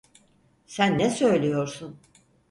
[0.65, 1.99] Sen ne söylüyorsun?